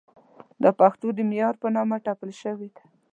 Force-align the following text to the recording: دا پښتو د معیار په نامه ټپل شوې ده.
دا 0.63 0.71
پښتو 0.79 1.07
د 1.13 1.19
معیار 1.29 1.55
په 1.63 1.67
نامه 1.75 1.97
ټپل 2.05 2.29
شوې 2.41 2.69
ده. 2.75 2.83